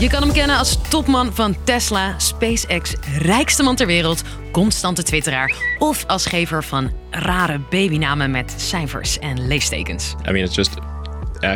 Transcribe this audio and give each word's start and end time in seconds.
Je 0.00 0.08
kan 0.08 0.22
hem 0.22 0.32
kennen 0.32 0.56
als 0.56 0.78
topman 0.88 1.34
van 1.34 1.56
Tesla, 1.64 2.18
SpaceX, 2.18 2.94
rijkste 3.18 3.62
man 3.62 3.76
ter 3.76 3.86
wereld, 3.86 4.22
constante 4.52 5.02
twitteraar 5.02 5.54
of 5.78 6.04
als 6.06 6.26
gever 6.26 6.64
van 6.64 6.90
rare 7.10 7.58
babynamen 7.58 8.30
met 8.30 8.54
cijfers 8.56 9.18
en 9.18 9.46
leestekens. 9.46 10.14
I 10.28 10.30
mean, 10.30 10.44
it's 10.44 10.54
just 10.54 10.74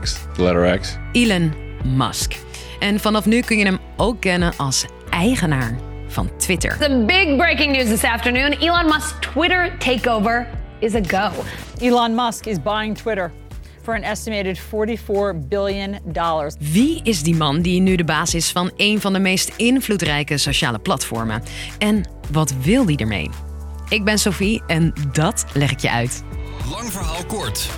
X, 0.00 0.16
the 0.34 0.42
letter 0.42 0.78
X. 0.78 0.96
Elon 1.12 1.54
Musk. 1.84 2.36
En 2.78 3.00
vanaf 3.00 3.26
nu 3.26 3.40
kun 3.40 3.58
je 3.58 3.64
hem 3.64 3.78
ook 3.96 4.20
kennen 4.20 4.52
als 4.56 4.84
eigenaar 5.10 5.78
van 6.08 6.30
Twitter. 6.36 6.78
The 6.78 7.04
big 7.06 7.36
breaking 7.36 7.76
news 7.76 7.88
this 7.88 8.04
afternoon 8.04 8.52
Elon 8.52 8.84
Musk's 8.84 9.14
Twitter 9.20 9.78
takeover 9.78 10.46
is 10.78 10.94
a 10.94 11.00
go. 11.06 11.30
Elon 11.78 12.14
Musk 12.14 12.46
is 12.46 12.62
buying 12.62 12.98
Twitter 12.98 13.32
for 13.82 13.94
an 13.94 14.02
estimated 14.02 14.58
44 14.58 15.48
billion 15.48 15.98
dollars. 16.04 16.54
Wie 16.58 17.00
is 17.02 17.22
die 17.22 17.34
man 17.34 17.62
die 17.62 17.80
nu 17.80 17.96
de 17.96 18.04
baas 18.04 18.34
is 18.34 18.50
van 18.50 18.70
een 18.76 19.00
van 19.00 19.12
de 19.12 19.18
meest 19.18 19.52
invloedrijke 19.56 20.38
sociale 20.38 20.78
platformen? 20.78 21.42
En 21.78 22.04
wat 22.30 22.54
wil 22.62 22.84
die 22.84 22.96
ermee? 22.96 23.30
Ik 23.88 24.04
ben 24.04 24.18
Sophie 24.18 24.62
en 24.66 24.92
dat 25.12 25.44
leg 25.52 25.70
ik 25.70 25.80
je 25.80 25.90
uit. 25.90 26.22
Lang 26.70 26.92
verhaal 26.92 27.24
kort. 27.24 27.68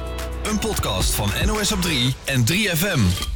Een 0.43 0.59
podcast 0.59 1.15
van 1.15 1.31
NOS 1.47 1.73
op 1.73 1.83
3 1.83 2.15
en 2.25 2.45
3FM. 2.53 3.32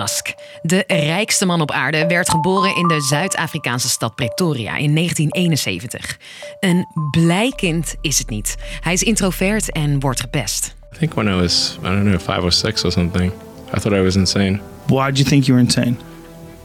Musk, 0.00 0.34
de 0.62 0.84
rijkste 0.86 1.46
man 1.46 1.60
op 1.60 1.70
aarde, 1.70 2.06
werd 2.06 2.30
geboren 2.30 2.76
in 2.76 2.88
de 2.88 3.00
Zuid-Afrikaanse 3.00 3.88
stad 3.88 4.14
Pretoria 4.14 4.76
in 4.76 4.94
1971. 4.94 6.18
Een 6.60 6.86
blij 7.10 7.52
kind 7.56 7.94
is 8.00 8.18
het 8.18 8.30
niet. 8.30 8.56
Hij 8.80 8.92
is 8.92 9.02
introvert 9.02 9.72
en 9.72 10.00
wordt 10.00 10.20
gepest. 10.20 10.74
I 10.94 10.98
think 10.98 11.14
when 11.14 11.26
I 11.28 11.40
was, 11.40 11.78
I 11.80 11.86
don't 11.86 12.02
know, 12.02 12.20
five 12.20 12.40
or 12.40 12.52
six 12.52 12.84
or 12.84 12.92
something, 12.92 13.32
I 13.76 13.78
thought 13.78 13.98
I 13.98 14.02
was 14.02 14.14
insane. 14.14 14.60
Why 14.86 15.06
did 15.06 15.18
you 15.18 15.28
think 15.28 15.44
you 15.44 15.58
were 15.58 15.64
insane? 15.64 15.96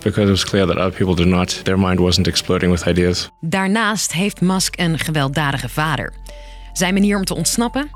Because 0.03 0.21
it 0.21 0.29
was 0.29 0.45
clear 0.45 0.65
that 0.65 0.77
other 0.77 0.97
people 0.97 1.15
did 1.15 1.27
not. 1.27 1.63
Their 1.63 1.79
mind 1.79 1.99
wasn't 1.99 2.27
exploding 2.27 2.71
with 2.71 2.85
ideas. 2.85 3.29
Daarnaast 3.39 4.11
heeft 4.11 4.41
Musk 4.41 4.79
een 4.79 4.99
gewelddadige 4.99 5.69
vader. 5.69 6.13
Zijn 6.73 6.93
manier 6.93 7.17
om 7.17 7.25
te 7.25 7.35
ontsnappen? 7.35 7.89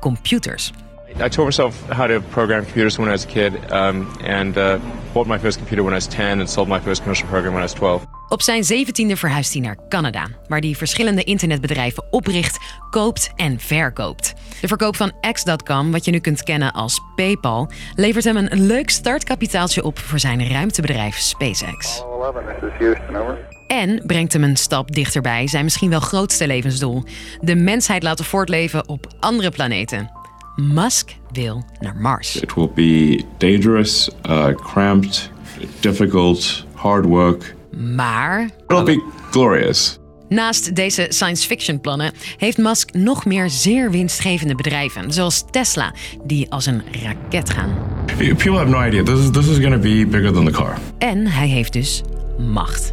Computers. 0.00 0.72
I 1.20 1.28
taught 1.28 1.44
myself 1.44 1.88
how 1.88 2.06
to 2.06 2.20
program 2.20 2.64
computers 2.64 2.96
when 2.96 3.08
I 3.08 3.10
was 3.10 3.24
a 3.24 3.28
kid, 3.28 3.52
um, 3.70 4.06
and 4.24 4.56
uh, 4.56 4.78
my 5.26 5.38
first 5.38 5.58
computer 5.58 5.82
when 5.82 5.92
I 5.92 5.96
was 5.96 6.06
10 6.06 6.40
and 6.40 6.50
sold 6.50 6.68
my 6.68 6.80
first 6.80 7.00
commercial 7.02 7.28
program 7.28 7.52
when 7.52 7.62
I 7.62 7.66
was 7.66 7.72
12. 7.72 8.04
Op 8.28 8.42
zijn 8.42 8.64
zeventiende 8.64 9.16
verhuist 9.16 9.52
hij 9.52 9.62
naar 9.62 9.76
Canada, 9.88 10.26
waar 10.48 10.60
hij 10.60 10.74
verschillende 10.74 11.24
internetbedrijven 11.24 12.04
opricht, 12.10 12.58
koopt 12.90 13.32
en 13.36 13.58
verkoopt. 13.60 14.34
De 14.60 14.68
verkoop 14.68 14.96
van 14.96 15.12
X.com, 15.32 15.92
wat 15.92 16.04
je 16.04 16.10
nu 16.10 16.18
kunt 16.18 16.42
kennen 16.42 16.72
als 16.72 17.00
PayPal, 17.16 17.70
levert 17.94 18.24
hem 18.24 18.36
een 18.36 18.66
leuk 18.66 18.90
startkapitaaltje 18.90 19.84
op 19.84 19.98
voor 19.98 20.18
zijn 20.18 20.48
ruimtebedrijf 20.48 21.16
SpaceX. 21.16 22.02
11, 22.22 22.34
this 22.60 22.70
is 22.70 22.78
Houston, 22.78 23.16
over. 23.16 23.38
En 23.66 24.02
brengt 24.06 24.32
hem 24.32 24.42
een 24.44 24.56
stap 24.56 24.94
dichterbij 24.94 25.46
zijn 25.46 25.64
misschien 25.64 25.90
wel 25.90 26.00
grootste 26.00 26.46
levensdoel: 26.46 27.02
de 27.40 27.54
mensheid 27.54 28.02
laten 28.02 28.24
voortleven 28.24 28.88
op 28.88 29.06
andere 29.20 29.50
planeten. 29.50 30.19
Musk 30.56 31.10
wil 31.32 31.64
naar 31.80 31.96
Mars. 31.96 32.36
It 32.36 32.54
will 32.54 32.70
be 32.74 33.24
dangerous, 33.38 34.10
uh, 34.28 34.46
cramped, 34.54 35.30
difficult, 35.80 36.64
hard 36.74 37.04
work. 37.04 37.54
Maar 37.94 38.50
It'll 38.68 38.82
be 38.82 39.02
glorious. 39.30 39.98
Naast 40.28 40.74
deze 40.74 41.06
science 41.08 41.46
fiction 41.46 41.80
plannen 41.80 42.12
heeft 42.36 42.58
Musk 42.58 42.92
nog 42.92 43.24
meer 43.24 43.50
zeer 43.50 43.90
winstgevende 43.90 44.54
bedrijven, 44.54 45.12
zoals 45.12 45.44
Tesla, 45.50 45.94
die 46.24 46.50
als 46.50 46.66
een 46.66 46.82
raket 47.02 47.50
gaan. 47.50 47.74
People 48.16 48.56
have 48.56 48.68
no 48.68 48.82
idea. 48.82 49.02
This 49.02 49.18
is 49.18 49.30
this 49.30 49.48
is 49.48 49.56
going 49.56 49.72
to 49.72 49.80
be 49.80 50.06
bigger 50.06 50.32
than 50.32 50.44
the 50.44 50.50
car. 50.52 50.78
En 50.98 51.26
hij 51.26 51.48
heeft 51.48 51.72
dus 51.72 52.02
macht. 52.38 52.92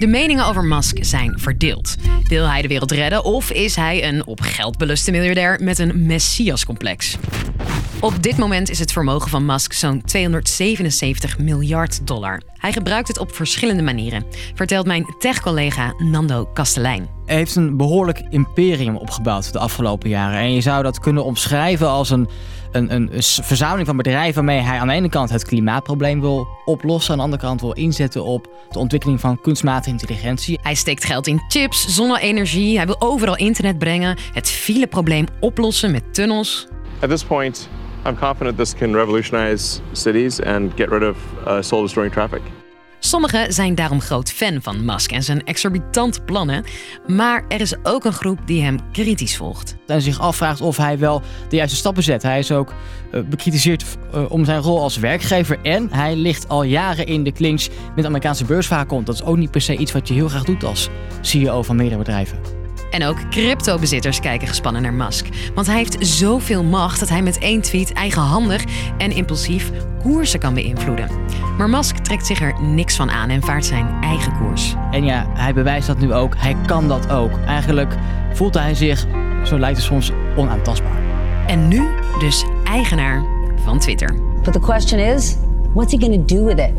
De 0.00 0.06
meningen 0.06 0.46
over 0.46 0.64
Musk 0.64 0.96
zijn 1.00 1.38
verdeeld. 1.38 1.94
Wil 2.28 2.48
hij 2.48 2.62
de 2.62 2.68
wereld 2.68 2.90
redden 2.90 3.24
of 3.24 3.50
is 3.50 3.76
hij 3.76 4.08
een 4.08 4.26
op 4.26 4.40
geld 4.40 4.78
beluste 4.78 5.10
miljardair 5.10 5.58
met 5.62 5.78
een 5.78 6.06
messiascomplex? 6.06 7.16
Op 8.00 8.22
dit 8.22 8.36
moment 8.36 8.70
is 8.70 8.78
het 8.78 8.92
vermogen 8.92 9.30
van 9.30 9.46
Musk 9.46 9.72
zo'n 9.72 10.02
277 10.04 11.38
miljard 11.38 12.06
dollar. 12.06 12.40
Hij 12.56 12.72
gebruikt 12.72 13.08
het 13.08 13.18
op 13.18 13.34
verschillende 13.34 13.82
manieren, 13.82 14.24
vertelt 14.54 14.86
mijn 14.86 15.14
tech-collega 15.18 15.94
Nando 15.98 16.44
Kastelein. 16.44 17.19
Hij 17.30 17.38
heeft 17.38 17.56
een 17.56 17.76
behoorlijk 17.76 18.22
imperium 18.30 18.96
opgebouwd 18.96 19.52
de 19.52 19.58
afgelopen 19.58 20.08
jaren. 20.08 20.38
En 20.38 20.52
je 20.52 20.60
zou 20.60 20.82
dat 20.82 20.98
kunnen 20.98 21.24
omschrijven 21.24 21.88
als 21.88 22.10
een, 22.10 22.28
een, 22.72 22.94
een 22.94 23.10
verzameling 23.22 23.86
van 23.86 23.96
bedrijven 23.96 24.34
waarmee 24.34 24.60
hij 24.60 24.78
aan 24.78 24.86
de 24.86 24.92
ene 24.92 25.08
kant 25.08 25.30
het 25.30 25.44
klimaatprobleem 25.44 26.20
wil 26.20 26.48
oplossen, 26.64 27.12
aan 27.12 27.18
de 27.18 27.24
andere 27.24 27.42
kant 27.42 27.60
wil 27.60 27.72
inzetten 27.72 28.24
op 28.24 28.48
de 28.70 28.78
ontwikkeling 28.78 29.20
van 29.20 29.40
kunstmatige 29.40 29.90
intelligentie. 29.90 30.58
Hij 30.62 30.74
steekt 30.74 31.04
geld 31.04 31.26
in 31.26 31.42
chips, 31.48 31.94
zonne-energie, 31.94 32.76
hij 32.76 32.86
wil 32.86 33.00
overal 33.00 33.36
internet 33.36 33.78
brengen, 33.78 34.16
het 34.32 34.50
fileprobleem 34.50 35.26
oplossen 35.40 35.90
met 35.90 36.14
tunnels. 36.14 36.68
At 37.00 37.10
this 37.10 37.24
point, 37.24 37.68
I'm 38.06 38.16
confident 38.16 38.56
this 38.56 38.74
can 38.74 38.94
revolutionize 38.94 39.80
cities 39.92 40.42
and 40.42 40.72
get 40.76 40.88
rid 40.88 41.02
of 41.02 41.16
uh, 41.46 41.60
soul 41.60 41.82
destroying 41.82 42.12
traffic. 42.12 42.42
Sommigen 43.02 43.52
zijn 43.52 43.74
daarom 43.74 44.00
groot 44.00 44.30
fan 44.30 44.62
van 44.62 44.84
Musk 44.84 45.12
en 45.12 45.22
zijn 45.22 45.44
exorbitante 45.44 46.20
plannen, 46.20 46.64
maar 47.06 47.44
er 47.48 47.60
is 47.60 47.74
ook 47.82 48.04
een 48.04 48.12
groep 48.12 48.38
die 48.46 48.62
hem 48.62 48.78
kritisch 48.92 49.36
volgt. 49.36 49.76
En 49.86 50.02
zich 50.02 50.20
afvraagt 50.20 50.60
of 50.60 50.76
hij 50.76 50.98
wel 50.98 51.22
de 51.48 51.56
juiste 51.56 51.76
stappen 51.76 52.02
zet. 52.02 52.22
Hij 52.22 52.38
is 52.38 52.52
ook 52.52 52.72
eh, 53.12 53.20
bekritiseerd 53.20 53.84
eh, 54.12 54.30
om 54.30 54.44
zijn 54.44 54.60
rol 54.60 54.80
als 54.80 54.96
werkgever. 54.96 55.58
En 55.62 55.88
hij 55.92 56.16
ligt 56.16 56.48
al 56.48 56.62
jaren 56.62 57.06
in 57.06 57.24
de 57.24 57.32
clinch 57.32 57.66
met 57.96 58.04
Amerikaanse 58.04 58.44
beursvakond. 58.44 59.06
Dat 59.06 59.14
is 59.14 59.24
ook 59.24 59.36
niet 59.36 59.50
per 59.50 59.60
se 59.60 59.76
iets 59.76 59.92
wat 59.92 60.08
je 60.08 60.14
heel 60.14 60.28
graag 60.28 60.44
doet 60.44 60.64
als 60.64 60.88
CEO 61.20 61.62
van 61.62 61.76
meerdere 61.76 61.98
bedrijven. 61.98 62.59
En 62.90 63.04
ook 63.04 63.30
cryptobezitters 63.30 64.20
kijken 64.20 64.48
gespannen 64.48 64.82
naar 64.82 64.94
Musk. 64.94 65.28
Want 65.54 65.66
hij 65.66 65.76
heeft 65.76 65.96
zoveel 66.06 66.64
macht 66.64 67.00
dat 67.00 67.08
hij 67.08 67.22
met 67.22 67.38
één 67.38 67.60
tweet 67.60 67.92
eigenhandig 67.92 68.64
en 68.98 69.10
impulsief 69.10 69.70
koersen 70.02 70.40
kan 70.40 70.54
beïnvloeden. 70.54 71.08
Maar 71.58 71.70
Musk 71.70 71.96
trekt 71.96 72.26
zich 72.26 72.40
er 72.40 72.62
niks 72.62 72.96
van 72.96 73.10
aan 73.10 73.28
en 73.28 73.42
vaart 73.42 73.64
zijn 73.64 73.88
eigen 74.00 74.38
koers. 74.38 74.74
En 74.90 75.04
ja, 75.04 75.26
hij 75.34 75.54
bewijst 75.54 75.86
dat 75.86 75.98
nu 75.98 76.12
ook. 76.12 76.34
Hij 76.36 76.56
kan 76.66 76.88
dat 76.88 77.10
ook. 77.10 77.38
Eigenlijk 77.46 77.94
voelt 78.32 78.54
hij 78.54 78.74
zich, 78.74 79.06
zo 79.44 79.58
lijkt 79.58 79.76
het 79.76 79.86
soms, 79.86 80.12
onaantastbaar. 80.36 80.98
En 81.46 81.68
nu 81.68 81.88
dus 82.18 82.44
eigenaar 82.64 83.24
van 83.64 83.78
Twitter. 83.78 84.14
But 84.42 84.52
the 84.52 84.60
question 84.60 85.00
is, 85.00 85.36
what's 85.74 85.92
he 85.92 85.98
going 85.98 86.26
to 86.26 86.34
do 86.34 86.44
with 86.44 86.58
it? 86.58 86.70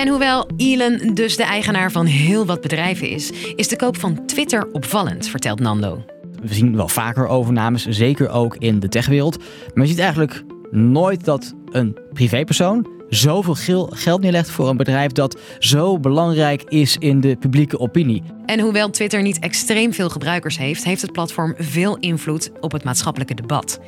En 0.00 0.08
hoewel 0.08 0.48
Elon 0.56 1.14
dus 1.14 1.36
de 1.36 1.44
eigenaar 1.44 1.92
van 1.92 2.06
heel 2.06 2.46
wat 2.46 2.60
bedrijven 2.60 3.08
is, 3.08 3.30
is 3.54 3.68
de 3.68 3.76
koop 3.76 3.96
van 3.96 4.26
Twitter 4.26 4.68
opvallend, 4.72 5.28
vertelt 5.28 5.60
Nando. 5.60 6.04
We 6.42 6.54
zien 6.54 6.76
wel 6.76 6.88
vaker 6.88 7.26
overnames, 7.26 7.86
zeker 7.86 8.30
ook 8.30 8.56
in 8.56 8.80
de 8.80 8.88
techwereld. 8.88 9.38
Maar 9.74 9.84
je 9.84 9.90
ziet 9.90 9.98
eigenlijk 9.98 10.42
nooit 10.70 11.24
dat 11.24 11.54
een 11.70 11.98
privépersoon 12.12 12.86
zoveel 13.08 13.86
geld 13.90 14.20
neerlegt 14.20 14.50
voor 14.50 14.68
een 14.68 14.76
bedrijf 14.76 15.12
dat 15.12 15.40
zo 15.58 15.98
belangrijk 15.98 16.62
is 16.62 16.96
in 16.96 17.20
de 17.20 17.36
publieke 17.36 17.78
opinie. 17.78 18.22
En 18.46 18.60
hoewel 18.60 18.90
Twitter 18.90 19.22
niet 19.22 19.38
extreem 19.38 19.92
veel 19.92 20.10
gebruikers 20.10 20.58
heeft, 20.58 20.84
heeft 20.84 21.02
het 21.02 21.12
platform 21.12 21.54
veel 21.58 21.96
invloed 21.96 22.50
op 22.60 22.72
het 22.72 22.84
maatschappelijke 22.84 23.34
debat. 23.34 23.80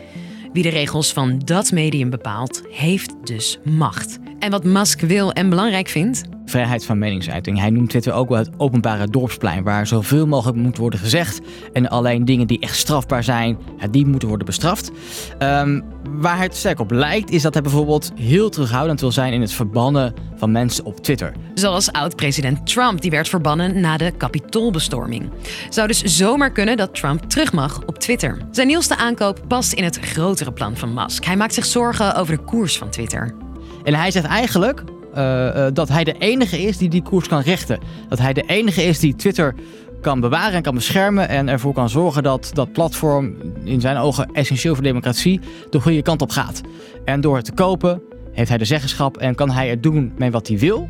Wie 0.52 0.62
de 0.62 0.68
regels 0.68 1.12
van 1.12 1.38
dat 1.38 1.70
medium 1.70 2.10
bepaalt, 2.10 2.62
heeft 2.70 3.14
dus 3.24 3.58
macht. 3.64 4.18
En 4.42 4.50
wat 4.50 4.64
Musk 4.64 5.00
wil 5.00 5.32
en 5.32 5.48
belangrijk 5.48 5.88
vindt, 5.88 6.22
Vrijheid 6.44 6.84
van 6.84 6.98
meningsuiting. 6.98 7.58
Hij 7.58 7.70
noemt 7.70 7.90
Twitter 7.90 8.12
ook 8.12 8.28
wel 8.28 8.38
het 8.38 8.50
openbare 8.56 9.06
dorpsplein, 9.06 9.62
waar 9.62 9.86
zoveel 9.86 10.26
mogelijk 10.26 10.58
moet 10.58 10.76
worden 10.76 10.98
gezegd. 10.98 11.40
En 11.72 11.88
alleen 11.88 12.24
dingen 12.24 12.46
die 12.46 12.60
echt 12.60 12.76
strafbaar 12.76 13.24
zijn, 13.24 13.58
ja, 13.78 13.86
die 13.88 14.06
moeten 14.06 14.28
worden 14.28 14.46
bestraft. 14.46 14.90
Ehm, 15.38 15.80
waar 16.10 16.38
het 16.38 16.56
sterk 16.56 16.80
op 16.80 16.90
lijkt, 16.90 17.30
is 17.30 17.42
dat 17.42 17.52
hij 17.52 17.62
bijvoorbeeld 17.62 18.12
heel 18.14 18.48
terughoudend 18.48 19.00
wil 19.00 19.12
zijn 19.12 19.32
in 19.32 19.40
het 19.40 19.52
verbannen 19.52 20.14
van 20.36 20.52
mensen 20.52 20.84
op 20.84 21.00
Twitter. 21.00 21.32
zoals 21.54 21.92
oud-president 21.92 22.66
Trump, 22.66 23.00
die 23.00 23.10
werd 23.10 23.28
verbannen 23.28 23.80
na 23.80 23.96
de 23.96 24.12
kapitoolbestorming. 24.16 25.30
Zou 25.68 25.86
dus 25.86 26.02
zomaar 26.02 26.52
kunnen 26.52 26.76
dat 26.76 26.94
Trump 26.94 27.22
terug 27.22 27.52
mag 27.52 27.80
op 27.86 27.98
Twitter. 27.98 28.38
Zijn 28.50 28.66
nieuwste 28.66 28.96
aankoop 28.96 29.40
past 29.48 29.72
in 29.72 29.84
het 29.84 29.98
grotere 29.98 30.52
plan 30.52 30.76
van 30.76 30.94
Musk. 30.94 31.24
Hij 31.24 31.36
maakt 31.36 31.54
zich 31.54 31.64
zorgen 31.64 32.14
over 32.14 32.36
de 32.36 32.42
koers 32.42 32.78
van 32.78 32.90
Twitter. 32.90 33.34
En 33.84 33.94
hij 33.94 34.10
zegt 34.10 34.26
eigenlijk 34.26 34.84
eh, 35.14 35.66
eh, 35.66 35.74
dat 35.74 35.88
hij 35.88 36.04
de 36.04 36.14
enige 36.18 36.62
is 36.62 36.78
die 36.78 36.88
die 36.88 37.02
koers 37.02 37.28
kan 37.28 37.40
rechten. 37.40 37.78
Dat 38.08 38.18
hij 38.18 38.32
de 38.32 38.42
enige 38.42 38.82
is 38.82 38.98
die 38.98 39.14
Twitter 39.14 39.54
kan 40.00 40.20
bewaren 40.20 40.52
en 40.52 40.62
kan 40.62 40.74
beschermen 40.74 41.28
en 41.28 41.48
ervoor 41.48 41.72
kan 41.72 41.88
zorgen 41.88 42.22
dat 42.22 42.50
dat 42.52 42.72
platform 42.72 43.34
in 43.64 43.80
zijn 43.80 43.96
ogen 43.96 44.28
essentieel 44.32 44.74
voor 44.74 44.82
democratie 44.82 45.40
de 45.70 45.80
goede 45.80 46.02
kant 46.02 46.22
op 46.22 46.30
gaat. 46.30 46.60
En 47.04 47.20
door 47.20 47.36
het 47.36 47.44
te 47.44 47.52
kopen 47.52 48.02
heeft 48.32 48.48
hij 48.48 48.58
de 48.58 48.64
zeggenschap 48.64 49.16
en 49.16 49.34
kan 49.34 49.50
hij 49.50 49.70
er 49.70 49.80
doen 49.80 50.12
met 50.16 50.32
wat 50.32 50.48
hij 50.48 50.58
wil. 50.58 50.88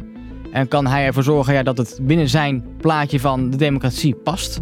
En 0.52 0.68
kan 0.68 0.86
hij 0.86 1.06
ervoor 1.06 1.22
zorgen 1.22 1.54
ja, 1.54 1.62
dat 1.62 1.78
het 1.78 1.98
binnen 2.02 2.28
zijn 2.28 2.64
plaatje 2.80 3.20
van 3.20 3.50
de 3.50 3.56
democratie 3.56 4.14
past. 4.14 4.60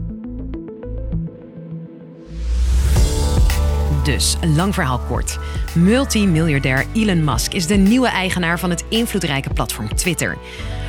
Dus, 4.05 4.37
lang 4.55 4.75
verhaal 4.75 4.99
kort. 4.99 5.39
Multimiljardair 5.75 6.87
Elon 6.93 7.25
Musk 7.25 7.53
is 7.53 7.67
de 7.67 7.75
nieuwe 7.75 8.09
eigenaar 8.09 8.59
van 8.59 8.71
het 8.71 8.85
invloedrijke 8.89 9.53
platform 9.53 9.95
Twitter. 9.95 10.39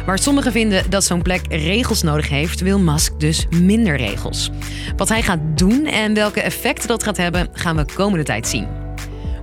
Waar 0.06 0.20
sommigen 0.20 0.52
vinden 0.52 0.90
dat 0.90 1.04
zo'n 1.04 1.22
plek 1.22 1.42
regels 1.50 2.02
nodig 2.02 2.30
heeft, 2.30 2.62
wil 2.62 2.80
Musk 2.80 3.20
dus 3.20 3.48
minder 3.50 3.96
regels. 3.96 4.50
Wat 4.98 5.10
hij 5.10 5.22
gaat 5.22 5.40
doen 5.56 5.86
en 5.86 6.14
welke 6.14 6.42
effecten 6.42 6.88
dat 6.88 7.04
gaat 7.04 7.18
hebben, 7.18 7.48
gaan 7.54 7.76
we 7.76 7.86
komende 7.96 8.26
tijd 8.26 8.48
zien. 8.48 8.68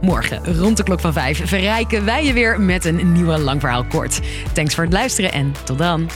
Morgen, 0.01 0.59
rond 0.59 0.77
de 0.77 0.83
klok 0.83 1.01
van 1.01 1.13
5, 1.13 1.41
verrijken 1.45 2.05
wij 2.05 2.25
je 2.25 2.33
weer 2.33 2.61
met 2.61 2.85
een 2.85 3.13
nieuwe 3.13 3.39
lang 3.39 3.61
verhaal 3.61 3.85
kort. 3.85 4.21
Thanks 4.53 4.75
voor 4.75 4.85
het 4.85 4.93
luisteren 4.93 5.33
en 5.33 5.53
tot 5.65 5.79
dan. 5.79 6.09